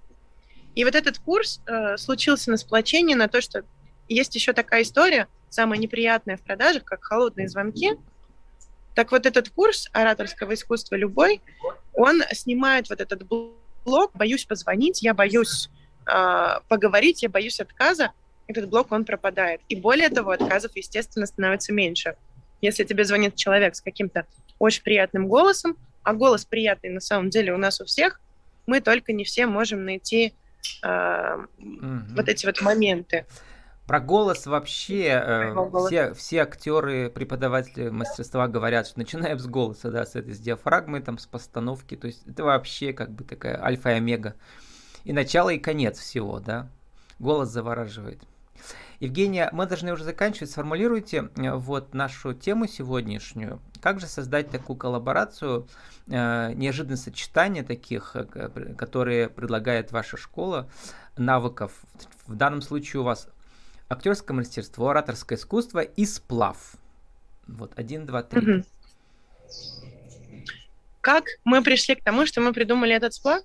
И 0.75 0.85
вот 0.85 0.95
этот 0.95 1.19
курс 1.19 1.61
э, 1.67 1.97
случился 1.97 2.51
на 2.51 2.59
сплочении, 2.59 3.15
на 3.15 3.29
то, 3.29 3.41
что 3.41 3.63
есть 4.09 4.35
еще 4.35 4.53
такая 4.53 4.83
история, 4.83 5.27
самая 5.49 5.79
неприятная 5.79 6.37
в 6.37 6.43
продажах, 6.43 6.85
как 6.85 7.03
холодные 7.03 7.49
звонки. 7.49 7.93
Так 8.95 9.11
вот 9.11 9.25
этот 9.25 9.49
курс 9.49 9.89
ораторского 9.93 10.53
искусства 10.53 10.97
любой, 10.97 11.41
он 11.95 12.23
снимает 12.33 12.91
вот 12.91 13.01
этот 13.01 13.27
блок 13.27 14.11
«боюсь 14.15 14.45
позвонить», 14.45 15.03
«я 15.03 15.15
боюсь 15.15 15.71
э, 16.07 16.61
поговорить», 16.69 17.23
«я 17.23 17.31
боюсь 17.31 17.59
отказа», 17.59 18.13
этот 18.47 18.69
блок, 18.69 18.93
он 18.93 19.05
пропадает. 19.05 19.61
И 19.69 19.77
более 19.77 20.09
того, 20.09 20.31
отказов, 20.31 20.73
естественно, 20.77 21.27
становится 21.27 21.73
меньше. 21.73 22.17
Если 22.61 22.85
тебе 22.85 23.05
звонит 23.05 23.37
человек 23.37 23.77
с 23.77 23.81
каким-то 23.81 24.27
очень 24.59 24.83
приятным 24.83 25.29
голосом, 25.29 25.77
а 26.03 26.15
голос 26.15 26.45
приятный 26.45 26.91
на 26.91 27.01
самом 27.01 27.31
деле 27.31 27.53
у 27.53 27.59
нас 27.59 27.81
у 27.81 27.85
всех, 27.85 28.21
мы 28.67 28.81
только 28.81 29.13
не 29.13 29.25
все 29.25 29.47
можем 29.47 29.85
найти 29.85 30.35
э, 30.83 31.37
угу. 31.59 32.01
вот 32.15 32.29
эти 32.29 32.47
вот 32.47 32.61
моменты. 32.63 33.27
Про 33.87 34.01
голос 34.01 34.47
вообще 34.47 35.05
э, 35.05 35.53
голос. 35.53 35.87
все, 35.87 36.13
все 36.15 36.43
актеры, 36.43 37.09
преподаватели 37.09 37.89
мастерства 37.89 38.49
говорят, 38.49 38.89
что 38.89 38.99
начинаем 38.99 39.39
с 39.39 39.47
голоса, 39.47 39.93
да, 39.93 40.05
с 40.05 40.17
этой 40.17 40.35
с 40.35 40.41
диафрагмы, 40.41 41.01
там, 41.01 41.19
с 41.19 41.27
постановки, 41.27 41.97
то 41.97 42.09
есть 42.09 42.27
это 42.27 42.43
вообще 42.43 42.93
как 42.93 43.11
бы 43.13 43.23
такая 43.23 43.63
альфа 43.63 43.91
и 43.91 43.95
омега. 43.95 44.35
И 45.05 45.13
начало, 45.13 45.51
и 45.51 45.59
конец 45.59 46.01
всего, 46.01 46.41
да. 46.41 46.69
Голос 47.21 47.49
завораживает. 47.51 48.21
Евгения, 49.01 49.51
мы 49.53 49.67
должны 49.67 49.93
уже 49.93 50.05
заканчивать. 50.05 50.51
Сформулируйте 50.51 51.31
э, 51.37 51.53
вот 51.53 51.95
нашу 51.95 52.35
тему 52.35 52.67
сегодняшнюю. 52.67 53.61
Как 53.81 54.01
же 54.01 54.07
создать 54.07 54.51
такую 54.51 54.77
коллаборацию, 54.77 55.69
э, 56.07 56.53
неожиданное 56.55 56.97
сочетание 56.97 57.63
таких, 57.63 58.13
э, 58.15 58.25
которые 58.77 59.29
предлагает 59.29 59.93
ваша 59.93 60.17
школа, 60.17 60.69
навыков. 61.17 61.73
В 62.27 62.35
данном 62.35 62.63
случае 62.63 63.01
у 63.01 63.05
вас 63.05 63.29
актерское 63.89 64.37
мастерство, 64.37 64.89
ораторское 64.89 65.39
искусство 65.39 65.81
и 65.81 66.05
сплав. 66.07 66.77
Вот, 67.47 67.73
один, 67.77 68.07
два, 68.07 68.23
три. 68.23 68.59
Угу. 68.59 68.65
Как 71.01 71.25
мы 71.45 71.63
пришли 71.63 71.95
к 71.95 72.03
тому, 72.03 72.27
что 72.27 72.41
мы 72.41 72.53
придумали 72.53 72.95
этот 72.95 73.15
сплав? 73.15 73.43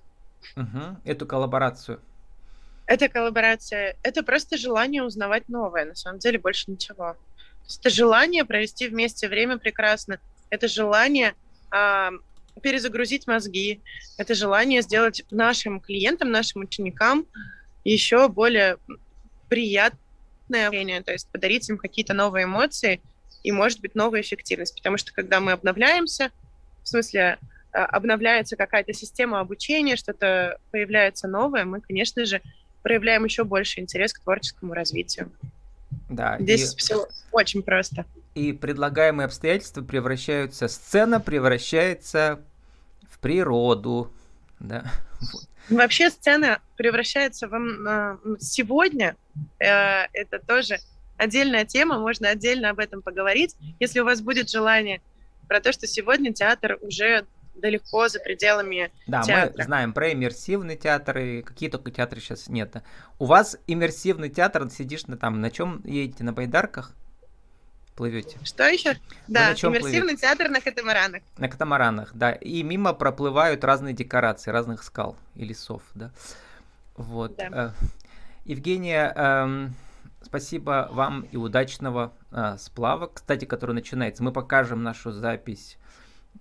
Угу. 0.56 0.98
Эту 1.04 1.26
коллаборацию. 1.26 2.00
Эта 2.92 3.08
коллаборация, 3.08 3.96
это 4.02 4.22
просто 4.22 4.58
желание 4.58 5.02
узнавать 5.02 5.48
новое, 5.48 5.86
на 5.86 5.94
самом 5.94 6.18
деле 6.18 6.38
больше 6.38 6.70
ничего. 6.70 7.16
Это 7.78 7.88
желание 7.88 8.44
провести 8.44 8.86
вместе 8.86 9.28
время 9.28 9.56
прекрасно, 9.56 10.20
это 10.50 10.68
желание 10.68 11.34
э, 11.74 12.10
перезагрузить 12.60 13.26
мозги, 13.26 13.80
это 14.18 14.34
желание 14.34 14.82
сделать 14.82 15.24
нашим 15.30 15.80
клиентам, 15.80 16.30
нашим 16.30 16.64
ученикам 16.64 17.24
еще 17.82 18.28
более 18.28 18.76
приятное 19.48 20.68
общение, 20.68 21.00
то 21.00 21.12
есть 21.12 21.30
подарить 21.30 21.70
им 21.70 21.78
какие-то 21.78 22.12
новые 22.12 22.44
эмоции 22.44 23.00
и, 23.42 23.52
может 23.52 23.80
быть, 23.80 23.94
новую 23.94 24.20
эффективность. 24.20 24.76
Потому 24.76 24.98
что 24.98 25.14
когда 25.14 25.40
мы 25.40 25.52
обновляемся, 25.52 26.30
в 26.82 26.88
смысле, 26.88 27.38
а, 27.72 27.86
обновляется 27.86 28.56
какая-то 28.56 28.92
система 28.92 29.40
обучения, 29.40 29.96
что-то 29.96 30.58
появляется 30.72 31.26
новое, 31.26 31.64
мы, 31.64 31.80
конечно 31.80 32.26
же, 32.26 32.42
проявляем 32.82 33.24
еще 33.24 33.44
больше 33.44 33.80
интерес 33.80 34.12
к 34.12 34.20
творческому 34.20 34.74
развитию. 34.74 35.30
Да. 36.08 36.36
Здесь 36.38 36.74
и... 36.74 36.76
все 36.76 37.06
очень 37.30 37.62
просто. 37.62 38.04
И 38.34 38.52
предлагаемые 38.52 39.26
обстоятельства 39.26 39.82
превращаются, 39.82 40.68
сцена 40.68 41.20
превращается 41.20 42.40
в 43.10 43.18
природу, 43.18 44.10
да. 44.58 44.84
Вообще 45.68 46.10
сцена 46.10 46.60
превращается 46.76 47.46
в 47.48 48.18
сегодня. 48.40 49.16
Э, 49.58 50.06
это 50.12 50.38
тоже 50.38 50.78
отдельная 51.16 51.64
тема, 51.64 51.98
можно 51.98 52.30
отдельно 52.30 52.70
об 52.70 52.78
этом 52.78 53.02
поговорить, 53.02 53.54
если 53.78 54.00
у 54.00 54.04
вас 54.04 54.20
будет 54.20 54.50
желание 54.50 55.00
про 55.46 55.60
то, 55.60 55.72
что 55.72 55.86
сегодня 55.86 56.32
театр 56.32 56.78
уже 56.80 57.26
далеко 57.54 58.08
за 58.08 58.18
пределами 58.20 58.90
да, 59.06 59.22
театра. 59.22 59.54
мы 59.56 59.64
знаем 59.64 59.92
про 59.92 60.12
иммерсивный 60.12 60.76
театр, 60.76 61.18
и 61.18 61.42
какие 61.42 61.68
только 61.68 61.90
театры 61.90 62.20
сейчас 62.20 62.48
нет. 62.48 62.76
У 63.18 63.26
вас 63.26 63.56
иммерсивный 63.66 64.30
театр, 64.30 64.68
сидишь 64.70 65.06
на 65.06 65.16
там, 65.16 65.40
на 65.40 65.50
чем 65.50 65.82
едете, 65.84 66.24
на 66.24 66.32
байдарках? 66.32 66.92
Плывете? 67.94 68.38
Что 68.42 68.64
еще? 68.64 68.92
Вы 68.92 68.98
да, 69.28 69.52
иммерсивный 69.52 70.00
плывете? 70.00 70.22
театр 70.22 70.48
на 70.48 70.60
катамаранах. 70.60 71.22
На 71.36 71.48
катамаранах, 71.48 72.10
да. 72.14 72.32
И 72.32 72.62
мимо 72.62 72.94
проплывают 72.94 73.64
разные 73.64 73.92
декорации 73.92 74.50
разных 74.50 74.82
скал 74.82 75.16
и 75.34 75.44
лесов, 75.44 75.82
да. 75.94 76.10
Вот. 76.96 77.36
Да. 77.36 77.48
Э, 77.52 77.70
Евгения, 78.44 79.12
эм, 79.14 79.74
спасибо 80.22 80.88
вам 80.90 81.22
и 81.30 81.36
удачного 81.36 82.12
э, 82.32 82.56
сплава, 82.58 83.08
кстати, 83.08 83.44
который 83.44 83.72
начинается. 83.72 84.22
Мы 84.24 84.32
покажем 84.32 84.82
нашу 84.82 85.12
запись 85.12 85.76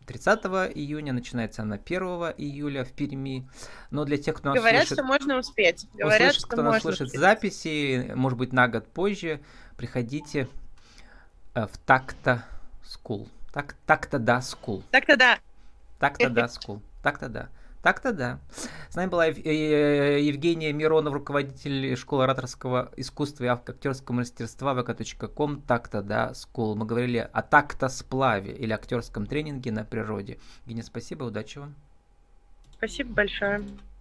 30 0.06 0.40
июня, 0.76 1.14
начинается 1.14 1.62
она 1.62 1.76
1 1.76 2.02
июля 2.38 2.84
в 2.84 2.92
Перми. 2.92 3.48
Но 3.92 4.06
для 4.06 4.18
тех, 4.18 4.36
кто 4.36 4.50
нас 4.50 4.58
Говорят, 4.58 4.88
слышит, 4.88 4.98
что 4.98 5.04
можно 5.04 5.38
успеть. 5.38 5.88
Говорят, 5.94 6.22
услышит, 6.22 6.40
что 6.40 6.48
кто 6.48 6.64
нас 6.64 6.82
слышит 6.82 7.08
успеть. 7.08 7.20
записи, 7.20 8.12
может 8.16 8.38
быть, 8.38 8.52
на 8.54 8.68
год 8.68 8.88
позже, 8.88 9.42
приходите 9.78 10.48
э, 11.54 11.68
в 11.68 11.78
такта 11.86 12.46
School. 12.84 13.28
Так, 13.54 13.76
так-то 13.86 14.20
да, 14.20 14.40
School. 14.40 14.84
Так-то 14.92 15.18
да. 15.18 15.40
Так-то 16.00 16.30
да, 16.30 16.46
School. 16.46 16.82
Так-то 17.04 17.30
да. 17.30 17.50
Так-то 17.82 18.14
да. 18.14 18.40
С 18.90 18.96
нами 18.96 19.10
была 19.10 19.26
Евгения 19.26 20.72
Миронов, 20.72 21.14
руководитель 21.14 21.96
школы 21.96 22.26
ораторского 22.26 22.92
искусства 22.96 23.46
и 23.46 23.48
актерского 23.48 24.18
мастерства 24.18 24.74
vk.com. 24.74 25.62
Так-то 25.62 26.04
да, 26.04 26.32
School. 26.32 26.76
Мы 26.76 26.86
говорили 26.86 27.28
о 27.32 27.42
так-то 27.42 27.90
сплаве 27.90 28.54
или 28.54 28.72
актерском 28.72 29.26
тренинге 29.26 29.72
на 29.72 29.84
природе. 29.84 30.38
Евгения, 30.66 30.84
спасибо, 30.84 31.24
удачи 31.24 31.58
вам. 31.58 31.74
Спасибо 32.78 33.14
большое. 33.14 33.64